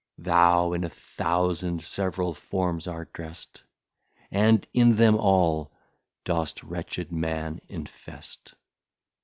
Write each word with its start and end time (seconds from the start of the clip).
Thou 0.17 0.73
in 0.73 0.83
a 0.83 0.89
thousand 0.89 1.83
sev'ral 1.83 2.33
Forms 2.33 2.87
are 2.87 3.05
drest, 3.13 3.61
And 4.31 4.65
in 4.73 4.95
them 4.95 5.15
all 5.15 5.71
dost 6.25 6.63
Wretched 6.63 7.11
Man 7.11 7.61
infest. 7.69 8.55